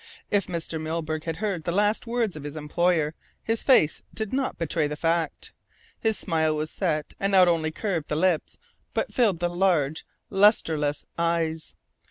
If 0.31 0.47
Mr. 0.47 0.81
Milburgh 0.81 1.25
had 1.25 1.35
heard 1.35 1.63
the 1.63 1.71
last 1.71 2.07
words 2.07 2.35
of 2.35 2.41
his 2.43 2.55
employer, 2.55 3.13
his 3.43 3.61
face 3.61 4.01
did 4.11 4.33
not 4.33 4.57
betray 4.57 4.87
the 4.87 4.95
fact. 4.95 5.53
His 5.99 6.17
smile 6.17 6.55
was 6.55 6.71
set, 6.71 7.13
and 7.19 7.31
not 7.31 7.47
only 7.47 7.69
curved 7.69 8.07
the 8.09 8.15
lips 8.15 8.57
but 8.95 9.13
filled 9.13 9.37
the 9.39 9.47
large, 9.49 10.03
lustreless 10.31 11.05
eyes. 11.19 11.75